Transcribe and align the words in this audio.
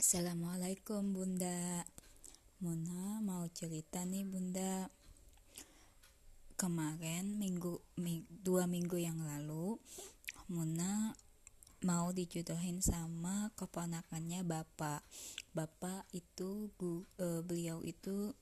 Assalamualaikum 0.00 1.12
Bunda. 1.12 1.84
Muna 2.64 3.20
mau 3.20 3.44
cerita 3.52 4.00
nih 4.00 4.24
Bunda. 4.24 4.88
Kemarin 6.56 7.36
minggu, 7.36 7.84
ming, 8.00 8.24
dua 8.32 8.64
minggu 8.64 8.96
yang 8.96 9.20
lalu 9.20 9.76
Muna 10.48 11.12
mau 11.84 12.16
dijodohin 12.16 12.80
sama 12.80 13.52
keponakannya 13.60 14.40
Bapak. 14.40 15.04
Bapak 15.52 16.08
itu 16.16 16.72
gu, 16.80 17.04
e, 17.20 17.44
beliau 17.44 17.84
itu 17.84 18.32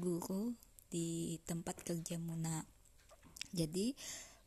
guru 0.00 0.56
di 0.88 1.36
tempat 1.44 1.76
kerja 1.84 2.16
Muna 2.16 2.64
Jadi 3.52 3.92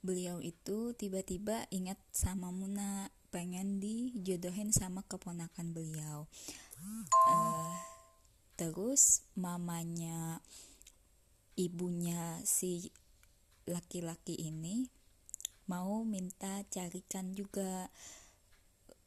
beliau 0.01 0.41
itu 0.41 0.97
tiba-tiba 0.97 1.69
ingat 1.69 2.01
sama 2.09 2.49
Muna 2.49 3.13
pengen 3.29 3.81
dijodohin 3.81 4.73
sama 4.73 5.05
keponakan 5.05 5.73
beliau. 5.73 6.25
Uh, 7.29 7.73
terus 8.57 9.23
mamanya 9.37 10.43
ibunya 11.55 12.41
si 12.43 12.91
laki-laki 13.69 14.33
ini 14.35 14.89
mau 15.69 16.01
minta 16.01 16.65
carikan 16.73 17.31
juga. 17.37 17.87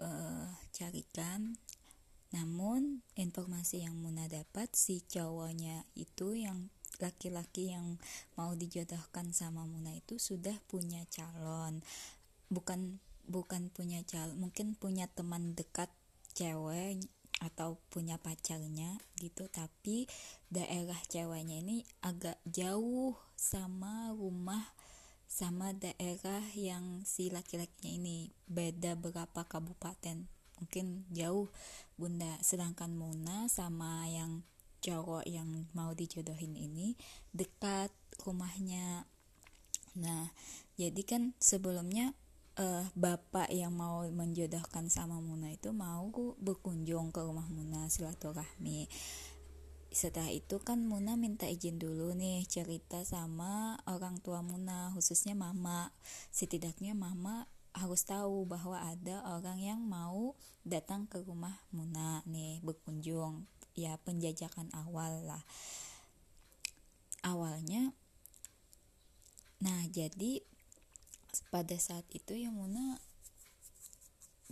Uh, 0.03 0.51
carikan. 0.75 1.55
Namun 2.33 3.05
informasi 3.15 3.85
yang 3.85 3.95
Muna 4.01 4.27
dapat 4.27 4.73
si 4.73 5.05
cowoknya 5.05 5.85
itu 5.95 6.33
yang 6.35 6.73
laki-laki 6.99 7.71
yang 7.71 8.01
mau 8.35 8.57
dijodohkan 8.57 9.31
sama 9.37 9.69
Muna 9.69 9.93
itu 9.95 10.17
sudah 10.17 10.57
punya 10.67 11.05
calon. 11.13 11.85
Bukan 12.49 12.99
bukan 13.27 13.71
punya 13.71 14.03
calon 14.07 14.39
mungkin 14.39 14.75
punya 14.75 15.07
teman 15.11 15.55
dekat 15.55 15.91
cewek 16.33 17.03
atau 17.43 17.81
punya 17.91 18.23
pacarnya 18.23 19.03
gitu 19.19 19.51
tapi 19.51 20.07
daerah 20.47 20.99
ceweknya 21.11 21.59
ini 21.59 21.83
agak 22.03 22.39
jauh 22.47 23.19
sama 23.35 24.15
rumah 24.15 24.63
sama 25.27 25.73
daerah 25.73 26.45
yang 26.53 27.03
si 27.09 27.33
laki-lakinya 27.33 27.89
ini 27.89 28.31
beda 28.47 28.95
berapa 29.01 29.49
kabupaten 29.49 30.29
mungkin 30.63 31.03
jauh 31.11 31.51
bunda. 31.99 32.39
Sedangkan 32.39 32.95
Muna 32.95 33.51
sama 33.51 34.07
yang 34.07 34.47
cowok 34.79 35.27
yang 35.27 35.67
mau 35.75 35.91
dijodohin 35.91 36.55
ini 36.55 36.95
dekat 37.35 37.91
rumahnya. 38.23 39.11
Nah 39.99 40.31
jadi 40.79 41.03
kan 41.03 41.35
sebelumnya 41.43 42.15
uh, 42.59 42.85
bapak 42.93 43.49
yang 43.53 43.73
mau 43.73 44.05
menjodohkan 44.05 44.93
sama 44.93 45.21
Muna 45.23 45.53
itu 45.53 45.73
mau 45.73 46.09
berkunjung 46.41 47.15
ke 47.15 47.21
rumah 47.25 47.47
Muna 47.49 47.89
silaturahmi. 47.89 48.89
Setelah 49.93 50.33
itu 50.33 50.57
kan 50.61 50.85
Muna 50.85 51.17
minta 51.21 51.49
izin 51.49 51.77
dulu 51.77 52.17
nih 52.17 52.45
cerita 52.49 53.05
sama 53.05 53.77
orang 53.89 54.21
tua 54.21 54.41
Muna 54.45 54.93
khususnya 54.93 55.37
mama. 55.37 55.93
Setidaknya 56.33 56.93
mama 56.93 57.49
harus 57.73 58.05
tahu 58.05 58.45
bahwa 58.45 58.77
ada 58.85 59.25
orang 59.33 59.57
yang 59.57 59.81
mau 59.81 60.37
datang 60.65 61.09
ke 61.09 61.21
rumah 61.25 61.57
Muna 61.73 62.21
nih 62.29 62.61
berkunjung. 62.61 63.49
Ya 63.73 63.97
penjajakan 64.05 64.69
awal 64.77 65.25
lah. 65.25 65.45
Awalnya 67.25 67.95
nah 69.63 69.87
jadi 69.87 70.43
pada 71.49 71.77
saat 71.81 72.05
itu 72.13 72.37
ya 72.37 72.53
Muna 72.53 73.01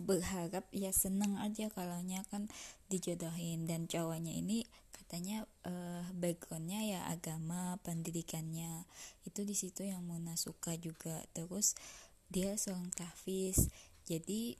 berharap 0.01 0.65
ya 0.73 0.89
seneng 0.89 1.37
aja 1.37 1.69
kalau 1.69 2.01
kan 2.33 2.49
dijodohin. 2.89 3.69
Dan 3.69 3.85
cowoknya 3.85 4.33
ini 4.33 4.65
katanya 4.89 5.45
uh, 5.67 6.05
backgroundnya 6.17 6.81
ya 6.81 7.01
agama 7.07 7.77
pendidikannya. 7.85 8.89
Itu 9.27 9.45
di 9.45 9.53
situ 9.53 9.85
yang 9.85 10.01
Muna 10.01 10.33
suka 10.33 10.73
juga. 10.81 11.21
Terus 11.37 11.77
dia 12.31 12.57
seorang 12.57 12.89
tahfiz 12.95 13.69
jadi 14.09 14.57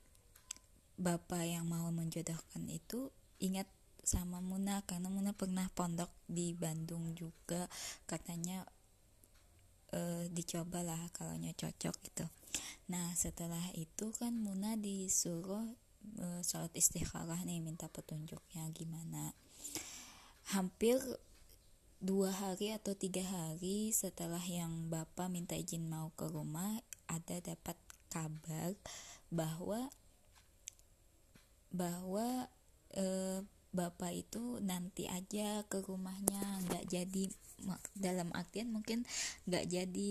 bapak 1.00 1.42
yang 1.48 1.66
mau 1.66 1.88
menjodohkan 1.90 2.68
itu 2.70 3.10
ingat 3.42 3.66
sama 4.06 4.38
Muna. 4.38 4.86
Karena 4.86 5.10
Muna 5.10 5.34
pernah 5.34 5.66
pondok 5.74 6.10
di 6.30 6.54
Bandung 6.54 7.18
juga. 7.18 7.66
Katanya 8.06 8.62
uh, 9.92 10.24
dicobalah 10.32 11.12
kalau 11.14 11.36
cocok 11.38 11.94
gitu. 12.02 12.26
Nah 12.90 13.12
setelah 13.16 13.62
itu 13.78 14.12
kan 14.16 14.34
Muna 14.34 14.76
disuruh 14.76 15.64
uh, 16.20 16.40
sholat 16.44 16.72
istikharah 16.74 17.40
nih 17.46 17.62
minta 17.62 17.86
petunjuknya 17.88 18.68
gimana. 18.74 19.32
Hampir 20.50 20.98
dua 22.02 22.34
hari 22.34 22.74
atau 22.74 22.98
tiga 22.98 23.22
hari 23.22 23.94
setelah 23.94 24.42
yang 24.42 24.90
bapak 24.90 25.30
minta 25.30 25.54
izin 25.54 25.86
mau 25.86 26.10
ke 26.18 26.26
rumah 26.26 26.82
ada 27.06 27.38
dapat 27.38 27.78
kabar 28.10 28.74
bahwa 29.30 29.86
bahwa 31.70 32.50
e, 32.90 33.06
bapak 33.72 34.12
itu 34.12 34.60
nanti 34.60 35.08
aja 35.08 35.64
ke 35.64 35.80
rumahnya 35.80 36.60
nggak 36.68 36.84
jadi 36.92 37.24
dalam 37.96 38.28
artian 38.36 38.68
mungkin 38.68 39.08
nggak 39.48 39.64
jadi 39.64 40.10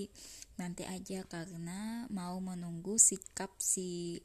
nanti 0.57 0.83
aja 0.85 1.25
karena 1.29 2.09
mau 2.09 2.41
menunggu 2.41 2.97
sikap 2.97 3.53
si 3.61 4.21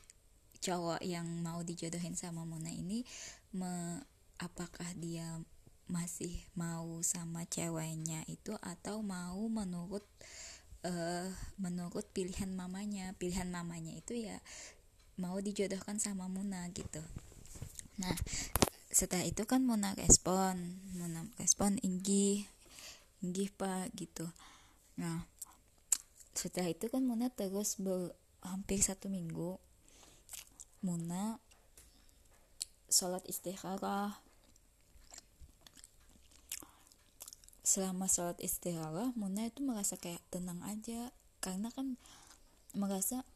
cowok 0.60 1.04
yang 1.04 1.28
mau 1.44 1.62
dijodohin 1.62 2.16
sama 2.16 2.42
Mona 2.42 2.72
ini 2.72 3.04
me, 3.52 4.02
apakah 4.41 4.88
dia 4.97 5.41
masih 5.86 6.34
mau 6.58 6.98
sama 7.06 7.47
ceweknya 7.47 8.26
itu 8.26 8.50
atau 8.58 9.06
mau 9.06 9.38
menurut 9.47 10.03
uh, 10.82 11.30
menurut 11.56 12.04
pilihan 12.10 12.50
mamanya. 12.50 13.14
Pilihan 13.14 13.47
mamanya 13.47 13.94
itu 13.94 14.18
ya 14.18 14.42
mau 15.16 15.38
dijodohkan 15.38 16.03
sama 16.03 16.26
Muna 16.26 16.66
gitu. 16.74 17.00
Nah 18.03 18.16
setelah 18.96 19.28
itu 19.28 19.44
kan 19.44 19.60
Mona 19.60 19.92
respon 19.92 20.80
Mona 20.96 21.28
respon 21.36 21.76
Inggi 21.84 22.48
Inggi 23.20 23.52
pak 23.52 23.92
gitu. 23.92 24.24
Nah 24.96 25.28
setelah 26.32 26.72
itu 26.72 26.88
kan 26.88 27.04
Mona 27.04 27.28
terus 27.28 27.76
ber, 27.76 28.16
hampir 28.40 28.80
satu 28.80 29.12
minggu 29.12 29.60
Muna 30.80 31.36
sholat 32.88 33.20
istikharah 33.28 34.16
selama 37.60 38.08
sholat 38.08 38.40
istikharah 38.40 39.12
Muna 39.12 39.44
itu 39.44 39.60
merasa 39.60 40.00
kayak 40.00 40.24
tenang 40.32 40.64
aja 40.64 41.12
karena 41.44 41.68
kan 41.68 42.00
merasa 42.72 43.28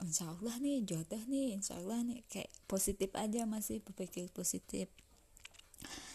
insya 0.00 0.32
Allah 0.32 0.56
nih 0.60 0.84
jodoh 0.84 1.20
nih 1.28 1.56
insya 1.56 1.76
Allah 1.76 2.00
nih. 2.04 2.24
Kayak 2.28 2.50
positif 2.66 3.12
aja 3.16 3.44
masih 3.44 3.84
berpikir 3.84 4.32
positif. 4.32 4.88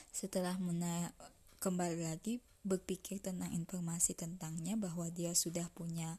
Setelah 0.10 0.58
Muna 0.58 1.14
kembali 1.62 2.06
lagi 2.06 2.42
berpikir 2.66 3.22
tentang 3.22 3.54
informasi 3.54 4.18
tentangnya 4.18 4.74
bahwa 4.74 5.06
dia 5.14 5.38
sudah 5.38 5.70
punya 5.78 6.18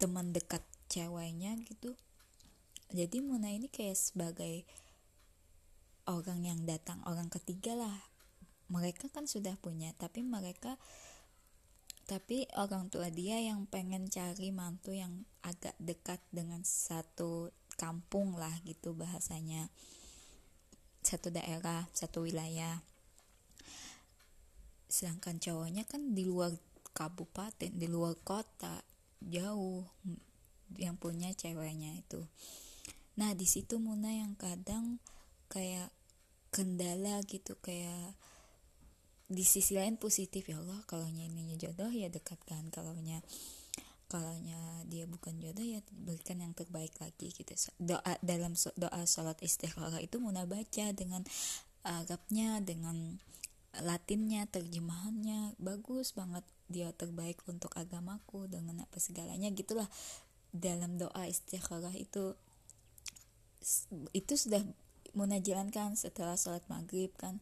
teman 0.00 0.32
dekat 0.32 0.64
ceweknya 0.88 1.60
gitu. 1.68 1.92
Jadi 2.92 3.20
Muna 3.20 3.52
ini 3.52 3.68
kayak 3.68 3.98
sebagai 3.98 4.64
orang 6.06 6.46
yang 6.46 6.60
datang 6.64 7.02
orang 7.04 7.28
ketiga 7.28 7.76
lah. 7.76 7.98
Mereka 8.66 9.12
kan 9.12 9.28
sudah 9.30 9.54
punya 9.60 9.94
tapi 9.94 10.26
mereka 10.26 10.78
tapi 12.06 12.46
orang 12.54 12.86
tua 12.86 13.10
dia 13.10 13.42
yang 13.42 13.66
pengen 13.66 14.06
cari 14.06 14.54
mantu 14.54 14.94
yang 14.94 15.26
agak 15.42 15.74
dekat 15.82 16.22
dengan 16.30 16.62
satu 16.62 17.50
kampung 17.74 18.38
lah 18.38 18.54
gitu 18.62 18.94
bahasanya. 18.94 19.68
Satu 21.02 21.34
daerah 21.34 21.90
satu 21.90 22.22
wilayah. 22.22 22.82
Sedangkan 24.86 25.42
cowoknya 25.42 25.82
kan 25.86 26.14
di 26.14 26.22
luar 26.22 26.54
kabupaten 26.94 27.74
di 27.74 27.90
luar 27.90 28.16
kota 28.22 28.80
jauh 29.20 29.84
yang 30.78 30.94
punya 30.94 31.34
ceweknya 31.34 31.98
itu. 31.98 32.22
Nah 33.18 33.34
di 33.34 33.44
situ 33.50 33.82
Muna 33.82 34.14
yang 34.14 34.38
kadang 34.38 35.02
kayak 35.50 35.90
kendala 36.54 37.20
gitu 37.26 37.58
kayak 37.60 38.14
di 39.26 39.42
sisi 39.42 39.74
lain 39.74 39.98
positif 39.98 40.46
ya 40.46 40.62
Allah 40.62 40.78
kalau 40.86 41.10
ininya 41.10 41.58
jodoh 41.58 41.90
ya 41.90 42.06
dekatkan 42.06 42.70
kalau 42.70 42.94
kalau 44.06 44.38
dia 44.86 45.02
bukan 45.10 45.34
jodoh 45.42 45.66
ya 45.66 45.82
berikan 45.90 46.38
yang 46.38 46.54
terbaik 46.54 46.94
lagi 47.02 47.34
gitu. 47.34 47.50
Doa 47.82 48.14
dalam 48.22 48.54
doa 48.78 49.02
sholat 49.02 49.42
istikharah 49.42 49.98
itu 49.98 50.22
muna 50.22 50.46
baca 50.46 50.94
dengan 50.94 51.26
Arabnya 51.86 52.62
dengan 52.62 53.18
Latinnya 53.76 54.46
terjemahannya. 54.46 55.58
Bagus 55.58 56.14
banget 56.14 56.46
dia 56.70 56.94
terbaik 56.94 57.42
untuk 57.50 57.74
agamaku 57.74 58.46
dengan 58.46 58.86
apa 58.86 58.96
segalanya 59.02 59.50
gitulah. 59.50 59.90
Dalam 60.54 61.02
doa 61.02 61.26
istikharah 61.26 61.92
itu 61.98 62.38
itu 64.14 64.34
sudah 64.38 64.62
Muna 65.16 65.40
jalankan 65.40 65.96
setelah 65.96 66.36
sholat 66.36 66.60
maghrib 66.68 67.08
kan 67.16 67.40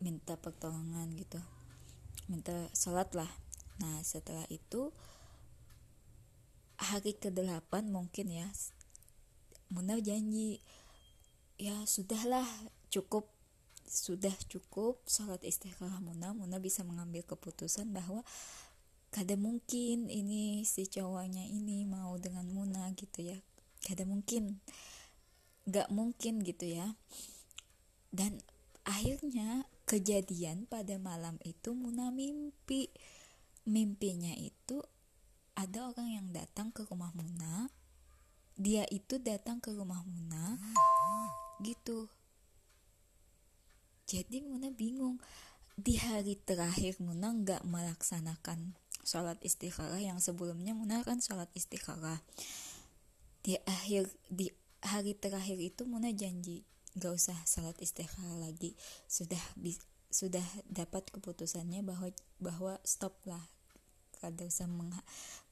minta 0.00 0.36
pertolongan 0.36 1.12
gitu. 1.16 1.40
Minta 2.28 2.68
sholat 2.76 3.12
lah. 3.16 3.30
Nah 3.80 4.00
setelah 4.02 4.44
itu 4.48 4.92
hari 6.76 7.16
ke-8 7.16 7.88
mungkin 7.88 8.28
ya 8.28 8.48
Muna 9.66 9.98
janji 9.98 10.62
ya 11.58 11.74
sudahlah 11.88 12.46
cukup 12.92 13.26
sudah 13.86 14.34
cukup 14.46 15.02
sholat 15.10 15.42
istiqalah 15.42 15.98
Muna. 15.98 16.30
Muna 16.34 16.62
bisa 16.62 16.86
mengambil 16.86 17.26
keputusan 17.26 17.90
bahwa 17.90 18.22
kada 19.10 19.34
mungkin 19.34 20.06
ini 20.06 20.62
si 20.62 20.86
cowoknya 20.86 21.46
ini 21.46 21.82
mau 21.86 22.14
dengan 22.18 22.46
Muna 22.46 22.90
gitu 22.94 23.26
ya. 23.26 23.38
Kada 23.82 24.06
mungkin 24.06 24.62
gak 25.66 25.90
mungkin 25.90 26.46
gitu 26.46 26.66
ya. 26.66 26.94
Dan 28.14 28.38
akhirnya 28.86 29.66
kejadian 29.86 30.66
pada 30.66 30.98
malam 30.98 31.38
itu 31.46 31.72
Muna 31.72 32.10
mimpi. 32.10 32.90
Mimpinya 33.66 34.34
itu 34.34 34.82
ada 35.54 35.90
orang 35.90 36.10
yang 36.10 36.26
datang 36.34 36.74
ke 36.74 36.82
rumah 36.84 37.14
Muna. 37.14 37.70
Dia 38.58 38.82
itu 38.90 39.22
datang 39.22 39.62
ke 39.62 39.70
rumah 39.72 40.02
Muna 40.02 40.58
gitu. 41.62 42.10
Jadi 44.10 44.42
Muna 44.42 44.74
bingung. 44.74 45.22
Di 45.76 45.96
hari 46.00 46.40
terakhir 46.40 46.98
Muna 46.98 47.32
nggak 47.32 47.62
melaksanakan 47.68 48.74
sholat 49.06 49.38
istikharah 49.44 50.02
yang 50.02 50.18
sebelumnya 50.18 50.74
Muna 50.74 51.06
kan 51.06 51.22
sholat 51.22 51.48
istikharah. 51.54 52.18
Di 53.46 53.54
akhir 53.62 54.10
di 54.26 54.50
hari 54.82 55.14
terakhir 55.14 55.62
itu 55.62 55.86
Muna 55.86 56.10
janji 56.10 56.66
gak 56.96 57.12
usah 57.12 57.36
sholat 57.44 57.76
istikharah 57.78 58.40
lagi. 58.40 58.74
Sudah 59.06 59.40
sudah 60.08 60.44
dapat 60.66 61.12
keputusannya 61.12 61.84
bahwa 61.84 62.08
bahwa 62.40 62.80
stop 62.82 63.20
lah. 63.28 63.42
Kada 64.16 64.48
usah 64.48 64.64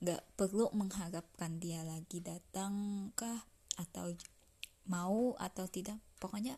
nggak 0.00 0.24
perlu 0.40 0.72
mengharapkan 0.72 1.60
dia 1.60 1.84
lagi 1.84 2.24
datang 2.24 3.06
kah 3.12 3.44
atau 3.76 4.16
mau 4.88 5.36
atau 5.36 5.68
tidak. 5.68 6.00
Pokoknya 6.16 6.56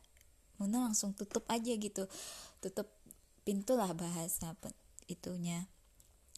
Muna 0.56 0.88
langsung 0.88 1.12
tutup 1.12 1.44
aja 1.52 1.72
gitu. 1.76 2.08
Tutup 2.64 2.88
pintu 3.44 3.76
lah 3.76 3.92
bahasa 3.92 4.56
itunya 5.06 5.68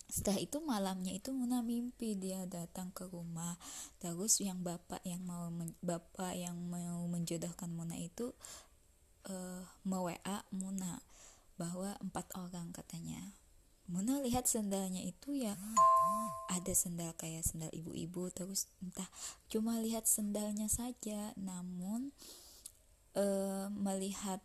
setelah 0.09 0.41
itu 0.41 0.57
malamnya 0.65 1.13
itu 1.13 1.37
Muna 1.37 1.61
mimpi 1.61 2.17
dia 2.17 2.49
datang 2.49 2.89
ke 2.97 3.05
rumah. 3.05 3.61
Terus 4.01 4.41
yang 4.41 4.65
bapak 4.65 5.05
yang 5.05 5.21
mau 5.21 5.53
bapak 5.85 6.33
yang 6.33 6.57
mau 6.57 7.05
menjodohkan 7.05 7.69
Muna 7.69 7.95
itu 8.01 8.33
uh, 9.29 9.63
me 9.85 9.99
WA 10.01 10.39
Muna 10.49 11.05
bahwa 11.61 11.93
empat 12.01 12.33
orang 12.41 12.73
katanya. 12.73 13.37
Muna 13.89 14.21
lihat 14.21 14.45
sendalnya 14.45 15.01
itu 15.01 15.33
ya 15.33 15.57
ada 16.53 16.73
sendal 16.77 17.17
kayak 17.17 17.41
sendal 17.41 17.73
ibu-ibu 17.73 18.29
terus 18.33 18.69
entah 18.85 19.09
cuma 19.53 19.77
lihat 19.81 20.09
sendalnya 20.09 20.73
saja. 20.73 21.37
Namun 21.37 22.17
uh, 23.13 23.69
melihat 23.77 24.41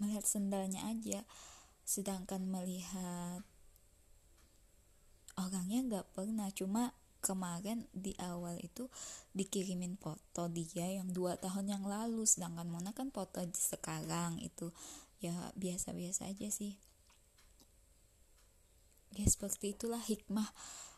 melihat 0.00 0.24
sendalnya 0.24 0.80
aja. 0.88 1.28
Sedangkan 1.84 2.48
melihat 2.48 3.44
orangnya 5.54 5.80
nggak 5.86 6.06
pernah. 6.10 6.50
Cuma 6.50 6.90
kemarin 7.22 7.86
di 7.94 8.10
awal 8.18 8.58
itu 8.58 8.90
dikirimin 9.30 9.94
foto 9.96 10.50
dia 10.50 10.90
yang 10.90 11.14
dua 11.14 11.38
tahun 11.38 11.70
yang 11.70 11.86
lalu. 11.86 12.26
Sedangkan 12.26 12.66
Mona 12.66 12.90
kan 12.90 13.14
foto 13.14 13.38
sekarang 13.54 14.42
itu. 14.42 14.74
Ya 15.22 15.54
biasa-biasa 15.54 16.26
aja 16.26 16.50
sih. 16.50 16.74
Ya 19.14 19.30
seperti 19.30 19.78
itulah 19.78 20.02
hikmah 20.02 20.50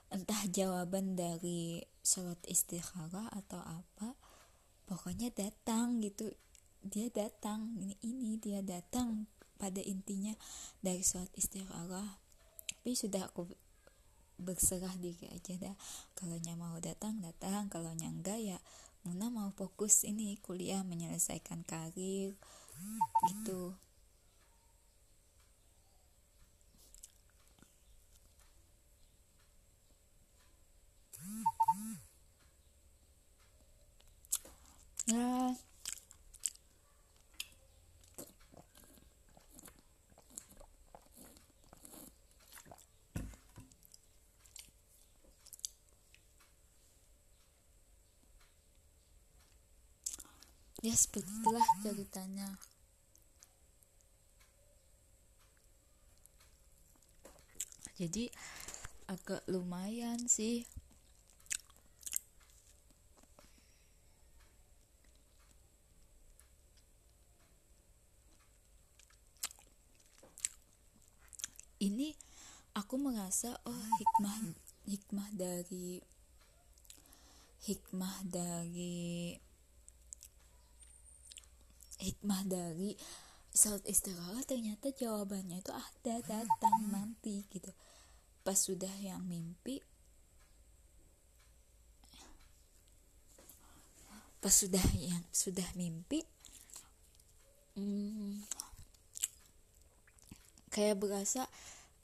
entah 0.08 0.48
jawaban 0.48 1.20
dari 1.20 1.84
sholat 2.00 2.40
istikharah 2.48 3.28
atau 3.36 3.60
apa. 3.60 4.16
Pokoknya 4.88 5.28
datang 5.36 6.00
gitu. 6.00 6.32
Dia 6.80 7.12
datang. 7.12 7.76
Ini 7.76 8.00
ini 8.00 8.40
dia 8.40 8.64
datang 8.64 9.28
pada 9.60 9.84
intinya 9.84 10.32
dari 10.80 11.04
sholat 11.04 11.28
istikharah. 11.36 12.24
Tapi 12.86 12.96
sudah 12.96 13.28
aku 13.28 13.65
berserah 14.36 14.94
diri 15.00 15.28
aja 15.32 15.56
dah. 15.58 15.76
Kalau 16.16 16.36
mau 16.56 16.76
datang 16.80 17.20
datang. 17.20 17.68
Kalau 17.72 17.92
enggak 17.92 18.40
ya 18.40 18.58
Muna 19.06 19.30
mau 19.30 19.54
fokus 19.54 20.02
ini 20.02 20.34
kuliah 20.42 20.82
menyelesaikan 20.82 21.62
karir. 21.62 22.34
Gitu. 23.30 23.62
Ya 35.06 35.54
ya 50.86 50.94
seperti 50.94 51.26
itulah 51.42 51.66
ceritanya. 51.82 52.46
Jadi 57.98 58.30
agak 59.10 59.42
lumayan 59.50 60.30
sih. 60.30 60.62
Ini 71.82 72.14
aku 72.78 72.94
merasa 72.94 73.58
oh 73.66 73.86
hikmah 73.98 74.54
hikmah 74.86 75.28
dari 75.34 75.98
hikmah 77.66 78.22
dari 78.22 79.34
hikmah 82.00 82.44
dari 82.46 82.96
saat 83.56 83.80
istirahat 83.88 84.44
ternyata 84.44 84.92
jawabannya 84.92 85.64
itu 85.64 85.72
ada 85.72 86.14
datang 86.20 86.76
nanti 86.92 87.48
gitu. 87.48 87.72
Pas 88.44 88.56
sudah 88.56 88.92
yang 89.00 89.24
mimpi 89.24 89.80
pas 94.46 94.54
sudah 94.54 94.84
yang 94.94 95.26
sudah 95.34 95.66
mimpi 95.74 96.22
hmm, 97.74 98.46
kayak 100.70 101.02
berasa 101.02 101.50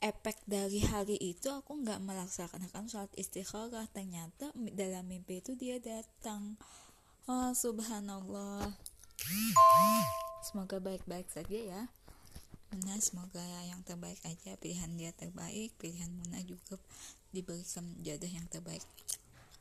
efek 0.03 0.43
dari 0.43 0.83
hari 0.83 1.15
itu 1.15 1.47
aku 1.47 1.79
nggak 1.79 2.03
melaksanakan 2.03 2.91
sholat 2.91 3.13
istikharah 3.15 3.87
ternyata 3.95 4.51
dalam 4.75 5.07
mimpi 5.07 5.39
itu 5.39 5.55
dia 5.55 5.79
datang. 5.79 6.59
Oh 7.31 7.55
subhanallah 7.55 8.75
semoga 10.43 10.77
baik-baik 10.83 11.27
saja 11.31 11.59
ya. 11.59 11.81
Muna 12.73 12.97
semoga 12.97 13.43
yang 13.69 13.85
terbaik 13.85 14.17
aja 14.25 14.57
pilihan 14.57 14.89
dia 14.97 15.13
terbaik 15.13 15.77
pilihan 15.77 16.09
Muna 16.09 16.41
juga 16.41 16.81
diberikan 17.29 17.85
jodoh 18.01 18.29
yang 18.29 18.49
terbaik 18.49 18.81